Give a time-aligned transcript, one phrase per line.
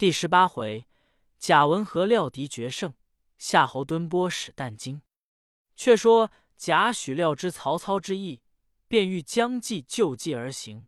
[0.00, 0.86] 第十八回，
[1.38, 2.94] 贾文和料敌决胜，
[3.36, 5.02] 夏侯惇波使但惊。
[5.76, 8.40] 却说贾诩料知曹操之意，
[8.88, 10.86] 便欲将计就计而行，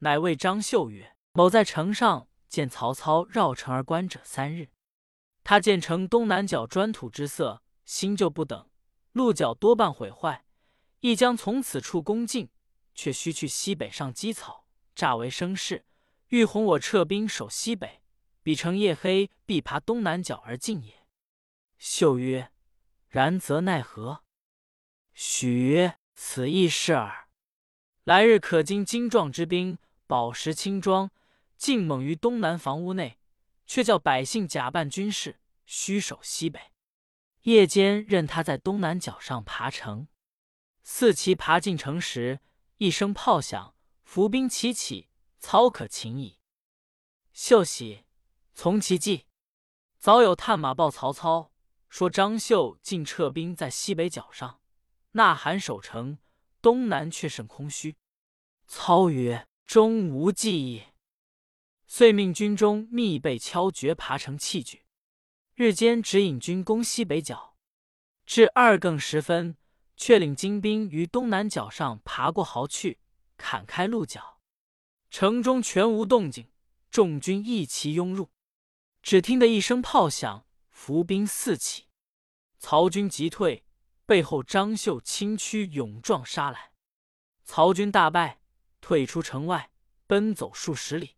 [0.00, 4.68] 乃谓张绣曰：“某在城上见曹操绕城而观者三日，
[5.42, 8.68] 他见城东南角砖土之色新旧不等，
[9.12, 10.44] 鹿角多半毁坏，
[11.00, 12.50] 亦将从此处攻进，
[12.94, 15.86] 却须去西北上积草，诈为声势，
[16.28, 18.00] 欲哄我撤兵守西北。”
[18.42, 21.06] 彼城夜黑，必爬东南角而进也。
[21.78, 22.52] 秀曰
[23.08, 24.24] ：“然则奈何？”
[25.14, 27.28] 许曰：“此亦是耳。
[28.02, 29.78] 来日可经精壮之兵，
[30.08, 31.12] 宝石轻装，
[31.56, 33.20] 进猛于东南房屋内，
[33.64, 36.72] 却叫百姓假扮军士，虚守西北。
[37.42, 40.08] 夜间任他在东南角上爬城。
[40.82, 42.40] 四骑爬进城时，
[42.78, 46.40] 一声炮响，伏兵齐起，操可擒矣。”
[47.32, 48.01] 秀喜。
[48.54, 49.26] 从其计，
[49.98, 51.52] 早有探马报曹操，
[51.88, 54.60] 说张绣竟撤兵在西北角上，
[55.12, 56.18] 呐喊守城，
[56.60, 57.96] 东南却甚空虚。
[58.66, 60.84] 操曰：“终无计矣。”
[61.86, 64.84] 遂命军中密备敲决爬城器具，
[65.54, 67.56] 日间指引军攻西北角。
[68.24, 69.56] 至二更时分，
[69.96, 73.00] 却领精兵于东南角上爬过壕去，
[73.36, 74.40] 砍开鹿角，
[75.10, 76.50] 城中全无动静，
[76.90, 78.30] 众军一齐拥入。
[79.02, 81.88] 只听得一声炮响，伏兵四起，
[82.58, 83.64] 曹军急退，
[84.06, 86.72] 背后张绣轻驱勇撞杀来，
[87.44, 88.40] 曹军大败，
[88.80, 89.72] 退出城外，
[90.06, 91.16] 奔走数十里。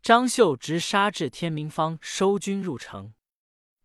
[0.00, 3.12] 张绣直杀至天明方，收军入城。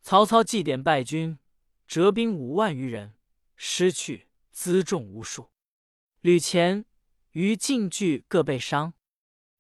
[0.02, 1.40] 曹操祭典败军，
[1.88, 3.16] 折兵五万余人，
[3.56, 5.50] 失去辎重无数。
[6.22, 6.86] 吕虔、
[7.32, 8.94] 于禁惧各被伤。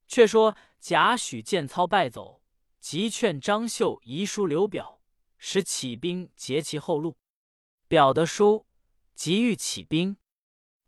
[0.07, 2.43] 却说贾诩见操败走。
[2.85, 5.01] 急劝张绣遗书刘表，
[5.39, 7.17] 使起兵截其后路。
[7.87, 8.67] 表得书，
[9.15, 10.17] 急欲起兵。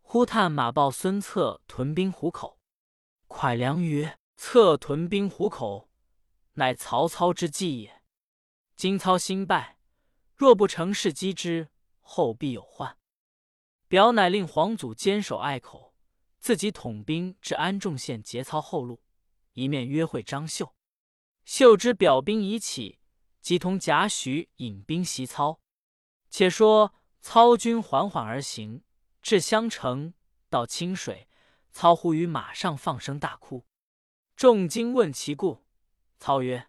[0.03, 2.59] 忽探马报孙策屯兵虎口。
[3.27, 5.89] 蒯良曰：“策屯兵虎口，
[6.53, 8.03] 乃曹操之计也。
[8.75, 9.79] 今操新败，
[10.35, 11.69] 若不乘势击之，
[12.01, 12.95] 后必有患。”
[13.89, 15.95] 表乃令黄祖坚守隘口，
[16.37, 19.01] 自己统兵至安众县截操后路，
[19.53, 20.75] 一面约会张绣。
[21.47, 22.99] 秀之表兵已起，
[23.39, 25.61] 即同贾诩引兵袭操。
[26.29, 28.83] 且说操军缓缓而行，
[29.21, 30.13] 至襄城，
[30.49, 31.29] 到清水，
[31.71, 33.65] 操忽于马上放声大哭。
[34.35, 35.63] 众惊问其故，
[36.19, 36.67] 操曰：“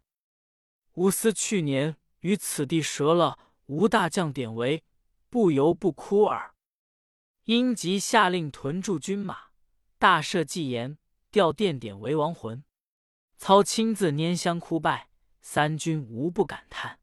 [0.94, 4.84] 吾思去年于此地折了吴大将典韦，
[5.28, 6.54] 不由不哭耳。
[7.46, 9.48] 因即下令屯驻军马，
[9.98, 10.96] 大赦祭言，
[11.32, 12.62] 调殿典韦亡魂。”
[13.38, 15.09] 操亲自拈香哭拜，
[15.41, 16.99] 三军无不感叹。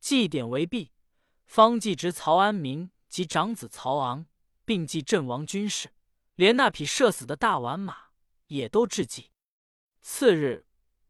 [0.00, 0.92] 祭典为毕，
[1.44, 4.26] 方继侄曹安民及长子曹昂，
[4.64, 5.90] 并祭阵亡军士，
[6.36, 7.96] 连那匹射死的大宛马
[8.46, 9.30] 也都致祭。
[10.00, 10.64] 次日，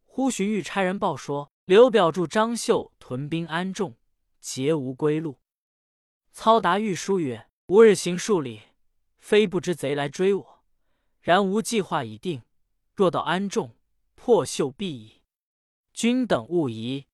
[0.05, 3.97] 忽荀彧差人报说，刘表助张绣屯兵安众，
[4.41, 5.39] 皆无归路。
[6.33, 8.63] 操答御书曰：“吾日行数里，
[9.19, 10.65] 非不知贼来追我，
[11.21, 12.43] 然吾计划已定，
[12.97, 13.73] 若到安众。”
[14.19, 15.23] 破秀必矣，
[15.93, 17.07] 君等勿疑。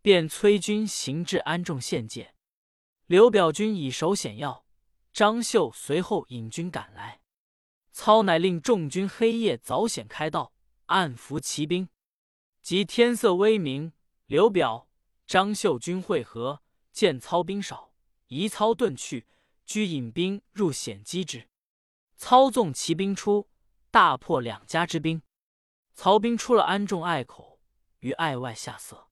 [0.00, 2.34] 便催军行至安众县界，
[3.06, 4.64] 刘表军已守险要，
[5.12, 7.20] 张绣随后引军赶来。
[7.90, 10.54] 操乃令众军黑夜早险开道，
[10.86, 11.88] 暗伏骑兵。
[12.62, 13.92] 及天色微明，
[14.26, 14.88] 刘表、
[15.26, 16.62] 张绣军会合，
[16.92, 17.92] 见操兵少，
[18.28, 19.26] 移操遁去，
[19.66, 21.48] 居引兵入险击之。
[22.16, 23.48] 操纵骑兵出，
[23.90, 25.20] 大破两家之兵。
[25.94, 27.60] 曹兵出了安众隘口，
[27.98, 29.08] 于隘外下色。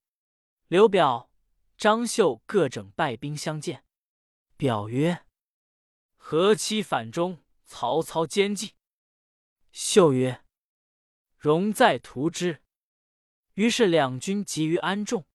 [0.69, 1.31] 刘表、
[1.77, 3.85] 张绣各整败兵相见。
[4.57, 5.27] 表曰
[6.17, 7.45] ：“何期反中？
[7.65, 8.75] 曹操奸计。”
[9.73, 10.45] 绣曰
[11.37, 12.63] ：“容再图之。”
[13.55, 15.27] 于是两军集于安众。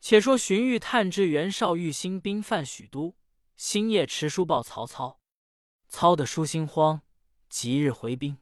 [0.00, 3.16] 且说荀彧探知袁绍欲兴兵犯许都，
[3.56, 5.20] 星夜持书报曹操。
[5.88, 7.02] 操的书心慌，
[7.50, 8.38] 即日回兵。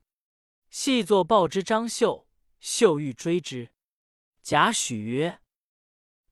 [0.71, 2.28] 细作报之张绣。
[2.61, 3.71] 秀欲追之，
[4.43, 5.41] 贾诩曰：“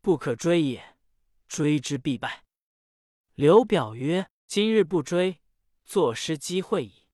[0.00, 0.96] 不可追也，
[1.46, 2.44] 追之必败。”
[3.34, 5.40] 刘表曰：“今日不追，
[5.84, 7.06] 坐失机会矣。”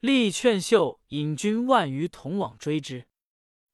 [0.00, 3.06] 力劝秀引军万余同往追之，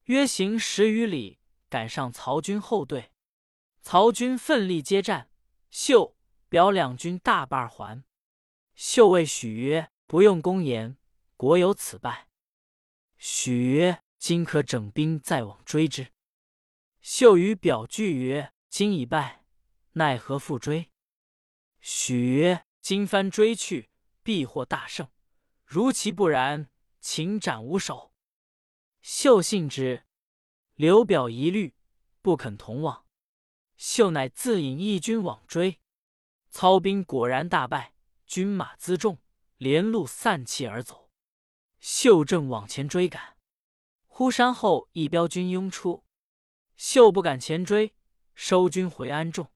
[0.03, 1.39] 约行十余里，
[1.69, 3.11] 赶上曹军后队。
[3.81, 5.29] 曹军奋力接战，
[5.69, 6.15] 秀、
[6.47, 8.03] 表两军大败还。
[8.75, 10.97] 秀谓许曰：“不用公言，
[11.35, 12.27] 国有此败。”
[13.17, 14.02] 许曰。
[14.25, 16.13] 今可整兵再往追之。
[17.01, 19.43] 秀与表拒曰：“今已败，
[19.95, 20.89] 奈何复追？”
[21.81, 23.89] 许曰：“今番追去，
[24.23, 25.09] 必获大胜。
[25.65, 26.69] 如其不然，
[27.01, 28.13] 请斩无首。”
[29.03, 30.05] 秀信之。
[30.75, 31.75] 刘表疑虑，
[32.21, 33.05] 不肯同往。
[33.75, 35.81] 秀乃自引义军往追，
[36.49, 37.93] 操兵果然大败，
[38.25, 39.21] 军马辎重，
[39.57, 41.11] 连路散弃而走。
[41.81, 43.32] 秀正往前追赶，
[44.15, 46.03] 忽山后一彪军拥出，
[46.75, 47.95] 秀不敢前追，
[48.35, 49.49] 收军回安众。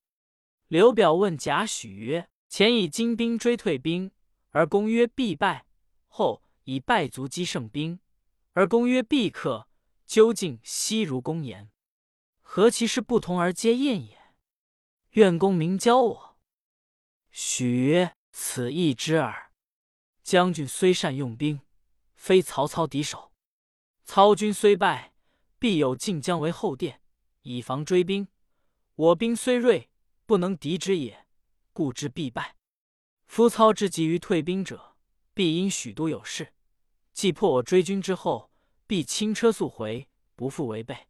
[0.68, 4.10] 刘表问贾诩曰：“前以精兵追退兵，
[4.50, 5.68] 而公曰必败；
[6.08, 8.00] 后以败卒击胜兵，
[8.54, 9.68] 而公曰必克。
[10.08, 11.70] 究竟悉如公言，
[12.42, 14.18] 何其事不同而皆验也？
[15.12, 16.40] 愿公明教我。”
[17.30, 19.52] 许曰：“此易知耳。
[20.24, 21.62] 将军虽善用兵，
[22.16, 23.27] 非曹操敌手。
[24.08, 25.14] 操军虽败，
[25.60, 27.02] 必有晋江为后殿，
[27.42, 28.30] 以防追兵。
[28.96, 29.90] 我兵虽锐，
[30.26, 31.28] 不能敌之也，
[31.74, 32.56] 故之必败。
[33.28, 34.96] 夫操之急于退兵者，
[35.34, 36.54] 必因许都有事。
[37.12, 38.50] 既破我追军之后，
[38.88, 40.08] 必轻车速回，
[40.38, 41.10] 不复违背。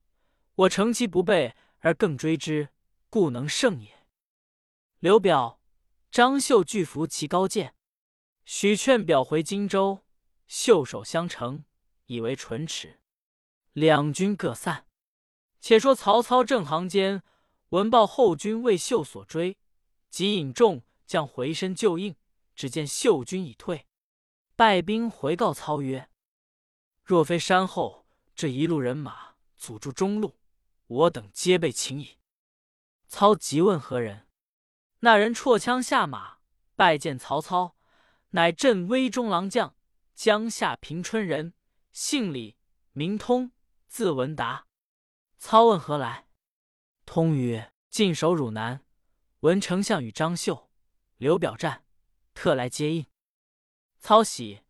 [0.56, 2.70] 我乘其不备而更追之，
[3.12, 4.08] 故能胜也。”
[5.00, 5.62] 刘表、
[6.10, 7.76] 张绣俱服其高见。
[8.44, 10.04] 许劝表回荆州，
[10.48, 11.64] 袖手相承，
[12.08, 13.00] 以为唇齿。
[13.72, 14.88] 两军各散。
[15.62, 17.24] 且说曹操正行间。
[17.70, 19.58] 闻报后军为秀所追，
[20.10, 22.16] 即引众将回身救应。
[22.56, 23.86] 只见秀军已退，
[24.56, 26.10] 败兵回告操曰
[27.04, 30.40] ：“若非山后这一路人马阻住中路，
[30.88, 32.18] 我等皆被擒矣。”
[33.10, 34.28] 操急问何人，
[35.02, 36.38] 那人绰枪下马，
[36.76, 37.76] 拜见曹操，
[38.30, 39.76] 乃镇威中郎将
[40.16, 41.54] 江夏平春人，
[42.00, 42.56] 姓李，
[42.92, 43.52] 名通，
[43.88, 44.68] 字文达。
[45.40, 46.28] 操问何来？
[47.08, 48.86] 通曰：“晋守汝南，
[49.40, 50.70] 闻丞相与张绣、
[51.18, 51.86] 刘表战，
[52.36, 53.08] 特来接应。”
[53.98, 54.62] 操喜，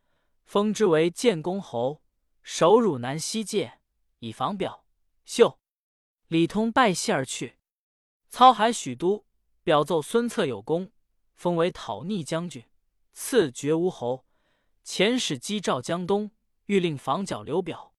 [0.46, 2.02] 封之为建公侯，
[2.44, 3.82] 守汝南西界，
[4.20, 4.86] 以防表、
[5.26, 5.60] 绣。
[6.28, 7.58] 李通拜谢而去。
[8.30, 9.26] 操还许都，
[9.64, 10.94] 表奏孙策有功，
[11.36, 12.64] 封为讨逆将军，
[13.12, 14.26] 赐爵吴侯。
[14.86, 16.32] 遣使击赵江东，
[16.68, 17.94] 欲令防剿刘表。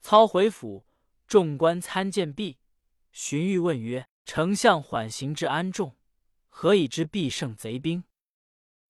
[0.00, 0.86] 操回府，
[1.26, 2.58] 众官参见毕。
[3.12, 5.96] 荀彧问曰：“丞相缓行至安众，
[6.48, 8.04] 何以知必胜贼兵？”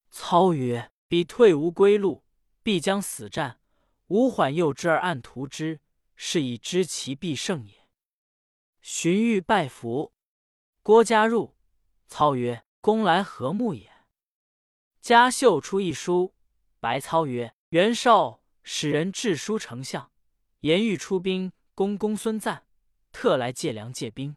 [0.09, 2.23] 操曰：“彼退无归路，
[2.63, 3.59] 必将死战。
[4.07, 5.79] 吾缓诱之而暗图之，
[6.15, 7.87] 是以知其必胜也。”
[8.81, 10.13] 荀彧拜服。
[10.81, 11.55] 郭嘉入，
[12.07, 13.91] 操曰：“公来何目也？”
[15.01, 16.33] 嘉绣出一书，
[16.79, 20.11] 白操曰：“袁绍使人致书丞相，
[20.61, 22.63] 言欲出兵攻公孙瓒。”
[23.13, 24.35] 特来借粮借兵。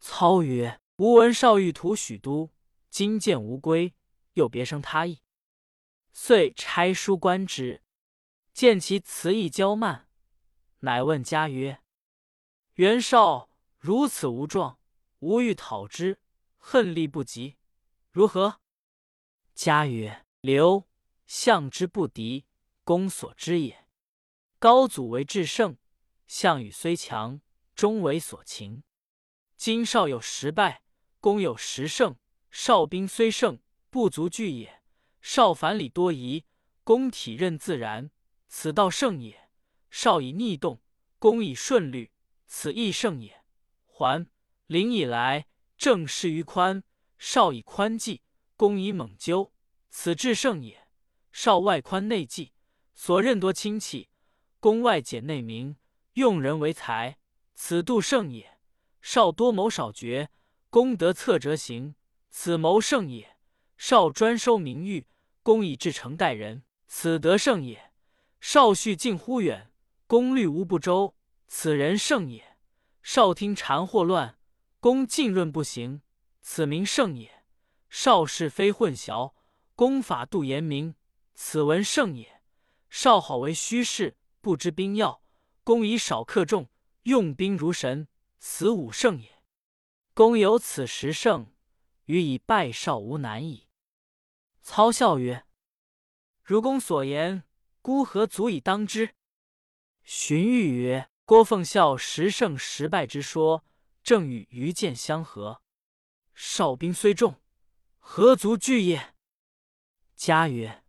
[0.00, 2.50] 操曰：“吾闻少欲图许都，
[2.90, 3.94] 今见无归，
[4.32, 5.20] 又别生他意，
[6.12, 7.84] 遂差书观之，
[8.52, 10.08] 见其辞意骄慢，
[10.80, 11.80] 乃问家曰
[12.74, 14.80] ：‘袁绍如此无状，
[15.20, 16.18] 吾欲讨之，
[16.56, 17.56] 恨力不及，
[18.10, 18.60] 如何？’
[19.54, 20.88] 家曰：‘刘
[21.28, 22.46] 项之不敌，
[22.86, 23.88] 公所知也。
[24.60, 25.76] 高祖为至圣，
[26.26, 27.42] 项羽虽强。’”
[27.76, 28.82] 终为所擒。
[29.54, 30.82] 今少有十败，
[31.20, 32.16] 公有十胜。
[32.50, 33.60] 少兵虽胜，
[33.90, 34.82] 不足惧也。
[35.20, 36.46] 少反礼多疑，
[36.82, 38.10] 公体任自然，
[38.48, 39.50] 此道胜也。
[39.90, 40.80] 少以逆动，
[41.18, 42.10] 公以顺律，
[42.46, 43.44] 此亦胜也。
[43.84, 44.26] 还
[44.66, 45.46] 临以来，
[45.76, 46.82] 正事于宽，
[47.18, 48.22] 少以宽济，
[48.56, 49.52] 公以猛究，
[49.90, 50.88] 此至胜也。
[51.30, 52.54] 少外宽内济，
[52.96, 54.08] 所任多亲戚，
[54.58, 55.76] 公外简内明，
[56.14, 57.18] 用人为才。
[57.54, 58.58] 此度胜也。
[59.02, 60.30] 少多谋少决，
[60.70, 61.94] 功德策折行，
[62.30, 63.36] 此谋胜也。
[63.76, 65.06] 少专收名誉，
[65.42, 67.92] 公以至诚待人，此德胜也。
[68.40, 69.70] 少叙近乎远，
[70.06, 71.14] 功虑无不周，
[71.46, 72.56] 此人胜也。
[73.02, 74.38] 少听谗惑乱，
[74.80, 76.00] 公浸润不行，
[76.40, 77.44] 此名胜也。
[77.90, 79.34] 少是非混淆，
[79.74, 80.94] 公法度严明，
[81.34, 82.35] 此文胜也。
[82.88, 85.22] 少好为虚事，不知兵要，
[85.64, 86.68] 公以少克众。
[87.02, 88.08] 用兵如神，
[88.40, 89.40] 此武胜也。
[90.12, 91.54] 公有此十胜，
[92.06, 93.68] 予以败少无难矣。
[94.60, 95.46] 操笑曰
[96.42, 97.44] ：“如公所言，
[97.80, 99.14] 孤何足以当之？”
[100.02, 103.64] 荀彧曰：“郭奉孝十胜十败之说，
[104.02, 105.62] 正与愚见相合。
[106.34, 107.40] 少兵虽众，
[108.00, 109.14] 何足惧也？”
[110.16, 110.82] 嘉曰：“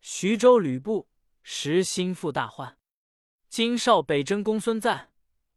[0.00, 1.08] 徐州吕布
[1.42, 2.78] 实心腹大患，
[3.48, 5.08] 今少北征公孙瓒。”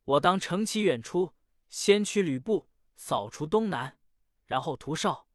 [0.06, 1.34] 我当乘其远出，
[1.70, 3.98] 先驱吕布扫除东南，
[4.46, 5.28] 然后屠绍，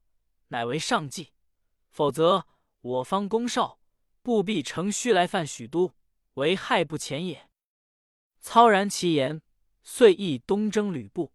[0.49, 1.33] 乃为上计。
[1.88, 2.47] 否则，
[2.83, 3.81] 我方攻绍，
[4.21, 5.95] 不必乘虚来犯许都，
[6.35, 7.49] 为害不浅也。”
[8.41, 9.41] 操然其言，
[9.83, 11.33] 遂意东征吕布。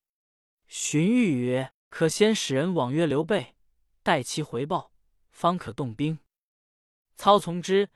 [0.67, 3.55] 荀彧曰：“可先使人往约刘备，
[4.03, 4.91] 待其回报，
[5.31, 6.19] 方可动兵。”
[7.15, 7.89] 操从之，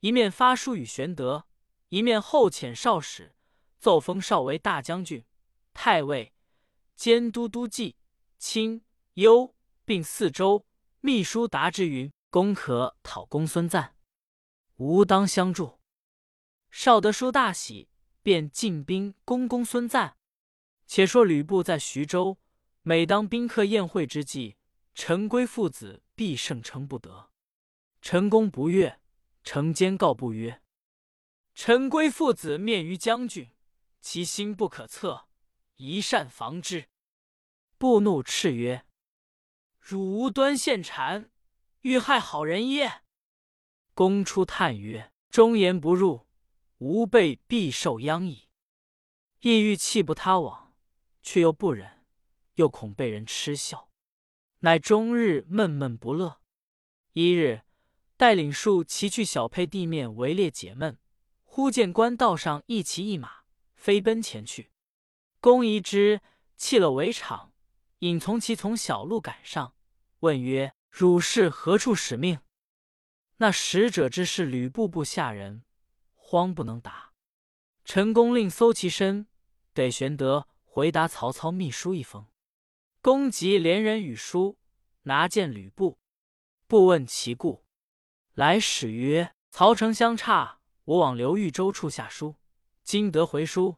[0.00, 1.46] 一面发书与玄德，
[1.88, 3.34] 一面后遣少使，
[3.78, 5.24] 奏封少为大将军、
[5.72, 6.32] 太尉。
[6.94, 7.96] 兼都督冀、
[8.38, 10.64] 青、幽，并四州。
[11.00, 13.96] 秘书达之云：“公可讨公孙瓒，
[14.76, 15.80] 吾当相助。”
[16.70, 17.88] 少德书大喜，
[18.22, 20.16] 便进兵攻公孙瓒。
[20.86, 22.38] 且说吕布在徐州，
[22.82, 24.56] 每当宾客宴会之际，
[24.94, 27.31] 陈规父子必胜称不得。
[28.02, 29.00] 陈宫不悦，
[29.44, 30.60] 乘间告不曰
[31.54, 33.48] ：“陈规父子面于将军，
[34.00, 35.28] 其心不可测，
[35.76, 36.88] 宜善防之。”
[37.78, 38.84] 布怒斥曰
[39.78, 41.28] ：“汝无端陷谗，
[41.82, 43.02] 欲害好人耶？”
[43.94, 46.26] 公出叹曰：“忠言不入，
[46.78, 48.48] 吾辈必受殃矣。”
[49.42, 50.74] 意欲弃不他往，
[51.22, 52.04] 却又不忍，
[52.54, 53.88] 又恐被人嗤笑，
[54.58, 56.40] 乃终日闷闷不乐。
[57.12, 57.62] 一日，
[58.22, 60.96] 带领数骑去小沛地面围猎解闷，
[61.42, 63.42] 忽见官道上一骑一马
[63.74, 64.70] 飞奔前去，
[65.40, 66.20] 公疑之，
[66.56, 67.52] 弃了围场。
[67.98, 69.74] 引从其从小路赶上，
[70.20, 72.38] 问曰：“汝是何处使命？”
[73.38, 75.64] 那使者之是吕布部下人，
[76.14, 77.14] 慌不能答。
[77.84, 79.26] 陈宫令搜其身，
[79.74, 82.28] 得玄德回答曹操秘书一封。
[83.00, 84.58] 公即连人与书，
[85.02, 85.98] 拿见吕布。
[86.68, 87.61] 不问其故，
[88.34, 92.36] 来使曰：“曹丞相差我往刘豫州处下书，
[92.82, 93.76] 今得回书，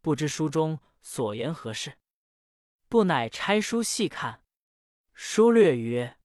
[0.00, 1.98] 不知书中所言何事。”
[2.88, 4.44] 不乃拆书细看，
[5.12, 6.18] 书略曰：“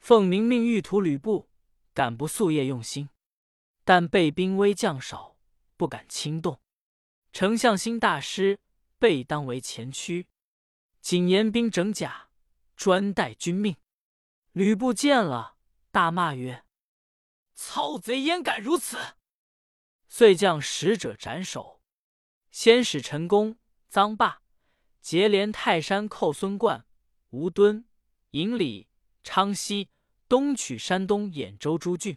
[0.00, 1.48] 奉明命欲屠吕布，
[1.92, 3.08] 敢不夙夜用心？
[3.84, 5.36] 但备兵微将少，
[5.76, 6.60] 不敢轻动。
[7.32, 8.58] 丞相心大失，
[8.98, 10.26] 备当为前驱。
[11.00, 12.28] 谨严兵整甲，
[12.74, 13.76] 专待君命。”
[14.50, 15.54] 吕布见了，
[15.92, 16.63] 大骂曰
[17.54, 18.98] ：“操贼焉敢如此！”
[20.08, 21.80] 遂将使者斩首，
[22.50, 23.56] 先使陈宫、
[23.90, 24.42] 臧霸。
[25.00, 26.86] 结连泰山寇孙贯、
[27.28, 27.84] 吴敦、
[28.30, 28.88] 颍里、
[29.22, 29.90] 昌西，
[30.28, 32.16] 东取山东兖州诸郡，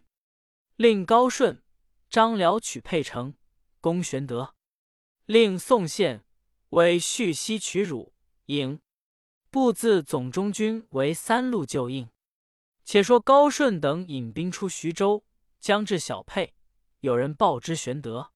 [0.76, 1.62] 令高顺、
[2.08, 3.34] 张辽取沛城，
[3.82, 4.54] 攻玄德；
[5.26, 6.24] 令宋宪
[6.70, 8.14] 为续西取汝、
[8.46, 8.80] 颍，
[9.50, 12.08] 布自总中军为三路救应。
[12.90, 15.22] 且说高顺等引兵出徐州，
[15.60, 16.54] 将至小沛，
[17.00, 18.32] 有人报之玄德，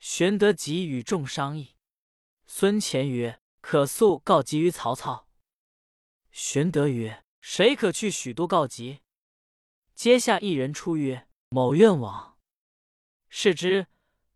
[0.00, 1.76] 玄德即与众商议。
[2.46, 3.40] 孙乾曰。
[3.60, 5.28] 可速告急于曹操。
[6.32, 9.02] 玄德曰：“谁可去许都告急？”
[9.94, 12.38] 阶下一人出曰：“某愿往。”
[13.28, 13.86] 是之，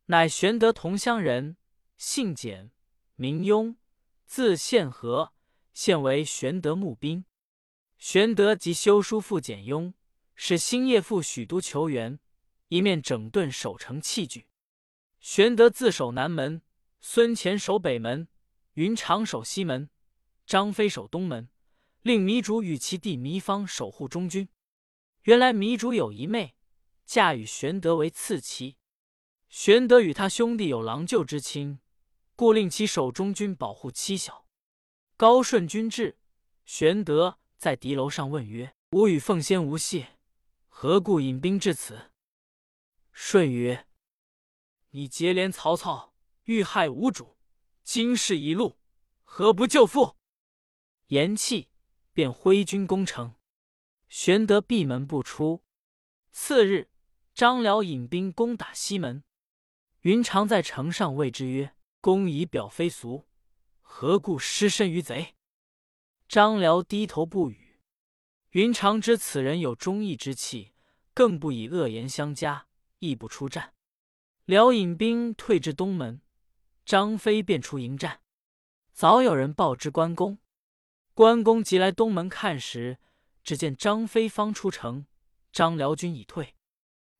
[0.06, 1.56] 乃玄德同乡人，
[1.96, 2.70] 姓简，
[3.16, 3.76] 名雍，
[4.26, 5.32] 字宪和，
[5.72, 7.24] 现为玄德募兵。
[8.00, 9.92] 玄德即修书复简雍，
[10.34, 12.18] 使星夜赴许都求援，
[12.68, 14.46] 一面整顿守城器具。
[15.20, 16.62] 玄德自守南门，
[17.02, 18.26] 孙乾守北门。
[18.72, 19.90] 云长守西门，
[20.46, 21.50] 张飞守东门，
[22.00, 24.48] 令糜竺与其弟糜芳守护中军。
[25.24, 26.54] 原来糜竺有一妹，
[27.04, 28.78] 嫁与玄德为次妻。
[29.50, 31.80] 玄德与他兄弟有郎舅之亲，
[32.34, 34.46] 故令其守中军，保护妻小。
[35.18, 36.16] 高顺军至，
[36.64, 40.06] 玄德在敌楼上问曰：“吾与奉先无隙，
[40.66, 42.10] 何故引兵至此？”
[43.12, 43.86] 舜曰
[44.92, 46.14] ：“你结连曹操，
[46.44, 47.36] 欲害吾主。”
[47.84, 48.78] 今事一路，
[49.24, 50.16] 何不救父？
[51.08, 51.68] 言讫，
[52.14, 53.34] 便挥军攻城。
[54.08, 55.62] 玄德闭门不出。
[56.32, 56.88] 次日，
[57.34, 59.22] 张辽引兵攻打西门。
[60.00, 63.26] 云长在城上谓之曰：“公以表非俗，
[63.82, 65.34] 何故失身于贼？”
[66.30, 67.80] 张辽低头不语。
[68.50, 70.74] 云长知此人有忠义之气，
[71.12, 72.68] 更不以恶言相加，
[73.00, 73.74] 亦不出战。
[74.44, 76.22] 辽引兵退至东门。
[76.84, 78.20] 张飞便出迎战，
[78.92, 80.38] 早有人报知关公。
[81.14, 83.00] 关公即来东门看时，
[83.42, 85.06] 只见张飞方出城，
[85.50, 86.54] 张辽军已退。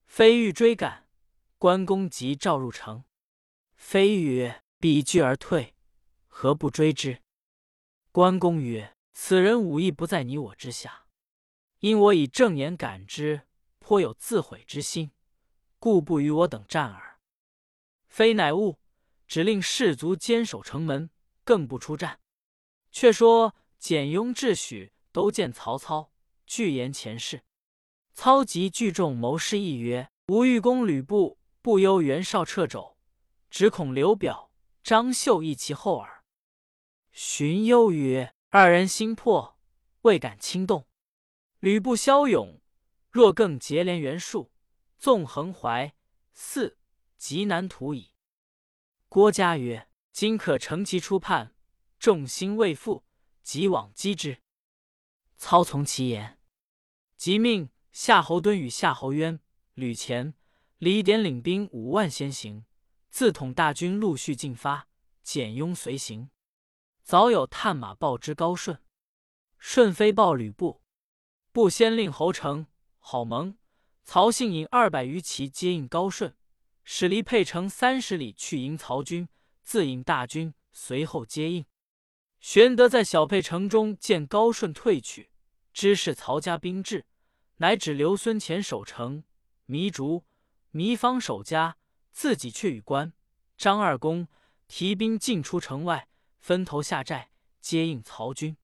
[0.07, 1.09] 飞欲追赶，
[1.59, 3.03] 关公即召入城。
[3.75, 5.75] 飞曰：“彼拒而退，
[6.29, 7.23] 何不追之？”
[8.13, 11.07] 关公曰：“此人武艺不在你我之下，
[11.81, 13.43] 因我以正言感之，
[13.79, 15.11] 颇有自毁之心，
[15.79, 17.21] 故不与我等战耳。”
[18.09, 18.79] 非乃悟。
[19.27, 21.09] 只令士卒坚守城门，
[21.45, 22.19] 更不出战。
[22.91, 26.11] 却说简雍、智许都见曹操，
[26.47, 27.45] 具言前事。
[28.13, 32.99] 操即聚众谋士议曰：“吾欲攻吕布，不忧袁绍掣肘，
[33.49, 34.51] 只恐刘表、
[34.83, 36.25] 张绣一其后耳。”
[37.15, 39.57] 荀攸曰：“二人心魄，
[40.01, 40.89] 未敢轻动。
[41.61, 42.61] 吕布骁勇，
[43.09, 44.51] 若更结连袁术，
[44.99, 45.95] 纵横淮
[46.33, 46.77] 泗，
[47.17, 48.11] 极难图矣。”
[49.09, 51.55] 郭嘉曰：“今可乘其出叛，
[52.01, 53.05] 众心未复，
[53.45, 54.43] 即往击之。”
[55.39, 56.41] 操从其言，
[57.17, 57.71] 即命。
[57.93, 59.41] 夏侯惇与夏侯渊、
[59.75, 60.35] 吕虔、
[60.79, 62.65] 李典领兵五万先行，
[63.11, 64.89] 自统大军陆续进发。
[65.23, 66.31] 简雍随行。
[67.11, 68.81] 早有探马报之高顺，
[69.59, 70.81] 顺飞报吕布，
[71.51, 72.69] 布先令侯成、
[73.01, 73.59] 郝萌、
[74.05, 76.37] 曹信引二百余骑接应高顺，
[76.85, 79.29] 使离沛城三十里去迎曹军，
[79.65, 81.67] 自引大军随后接应。
[82.39, 85.33] 玄德在小沛城中见高顺退去，
[85.73, 87.07] 知是曹家兵至。
[87.57, 89.25] 乃指刘孙乾守城，
[89.67, 90.25] 糜竺、
[90.73, 91.77] 糜芳守家，
[92.13, 93.13] 自己却与关
[93.57, 94.29] 张二公
[94.69, 96.07] 提兵进出城外，
[96.41, 97.31] 分头下寨
[97.61, 98.57] 接应曹军。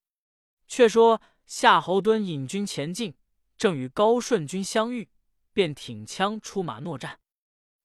[0.67, 3.15] 却说夏侯惇引军前进，
[3.57, 5.09] 正与高顺军相遇，
[5.53, 7.19] 便挺枪出马搦战。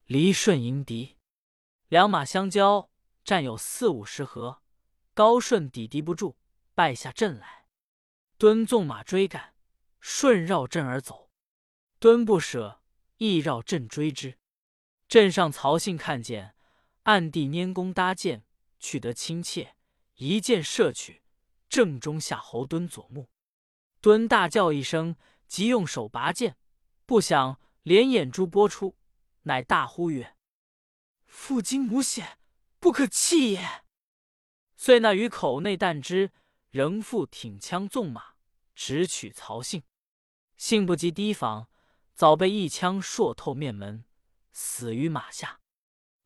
[0.06, 1.16] 离顺迎敌，
[1.88, 2.90] 两马相交，
[3.22, 4.62] 战有四五十合，
[5.14, 6.36] 高顺抵敌不住，
[6.74, 7.66] 败下阵来。
[8.38, 9.52] 惇纵马追赶。
[10.04, 11.30] 顺绕阵而走，
[12.00, 12.82] 敦不舍，
[13.18, 14.36] 亦绕阵追之。
[15.06, 16.56] 阵上曹信看见，
[17.04, 18.44] 暗地拈弓搭箭，
[18.80, 19.76] 取得亲切，
[20.16, 21.22] 一箭射去，
[21.68, 23.28] 正中夏侯惇左目。
[24.00, 25.16] 惇大叫一声，
[25.46, 26.56] 即用手拔剑，
[27.06, 28.96] 不想连眼珠拨出，
[29.42, 30.36] 乃大呼曰
[31.26, 32.38] ：“父精母血，
[32.78, 33.84] 不可弃也！”
[34.76, 36.32] 遂那于口内弹之，
[36.70, 38.34] 仍复挺枪纵马，
[38.74, 39.84] 直取曹信。
[40.56, 41.68] 幸不及提防，
[42.14, 44.04] 早被一枪硕透面门，
[44.52, 45.60] 死于马下。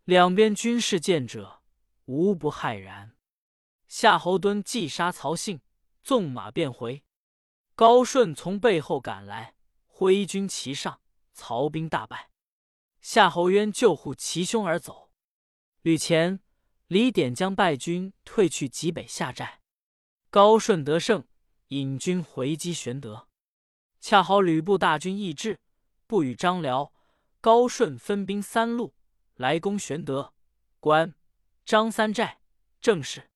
[0.04, 1.62] 两边军士见者，
[2.04, 3.15] 无不骇然。
[3.98, 5.62] 夏侯惇既杀曹信，
[6.02, 7.02] 纵马便回。
[7.74, 9.54] 高顺从背后赶来，
[9.86, 11.00] 挥军齐上，
[11.32, 12.28] 曹兵大败。
[13.00, 15.10] 夏侯渊救护其兄而走。
[15.80, 16.40] 吕虔、
[16.88, 19.62] 李典将败军退去极北下寨。
[20.28, 21.26] 高顺得胜，
[21.68, 23.28] 引军回击玄德。
[23.98, 25.58] 恰好吕布大军易至，
[26.06, 26.92] 不与张辽、
[27.40, 28.92] 高顺分兵三路
[29.36, 30.34] 来攻玄德、
[30.80, 31.14] 关
[31.64, 32.42] 张三寨。
[32.82, 33.30] 正是，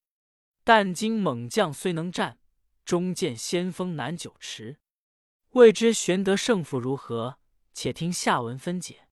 [0.72, 2.38] 但今猛将虽能战，
[2.84, 4.78] 终见先锋难久持。
[5.54, 7.38] 未知玄德胜负如何？
[7.72, 9.08] 且听下文分解。